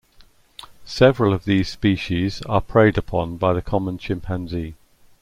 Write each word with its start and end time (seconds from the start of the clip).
Several 0.83 1.31
of 1.31 1.45
these 1.45 1.69
species 1.69 2.41
are 2.49 2.59
preyed 2.59 2.97
upon 2.97 3.37
by 3.37 3.53
the 3.53 3.61
common 3.61 3.99
chimpanzee. 3.99 4.73